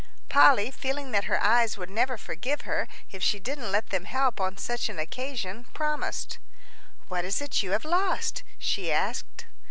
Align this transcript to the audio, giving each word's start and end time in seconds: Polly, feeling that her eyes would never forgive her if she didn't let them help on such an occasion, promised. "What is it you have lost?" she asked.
Polly, 0.29 0.71
feeling 0.71 1.11
that 1.11 1.25
her 1.25 1.39
eyes 1.43 1.77
would 1.77 1.91
never 1.91 2.17
forgive 2.17 2.61
her 2.61 2.87
if 3.11 3.21
she 3.21 3.37
didn't 3.39 3.71
let 3.71 3.91
them 3.91 4.05
help 4.05 4.41
on 4.41 4.57
such 4.57 4.89
an 4.89 4.97
occasion, 4.97 5.65
promised. 5.75 6.39
"What 7.07 7.23
is 7.23 7.39
it 7.39 7.61
you 7.61 7.69
have 7.73 7.85
lost?" 7.85 8.41
she 8.57 8.91
asked. 8.91 9.45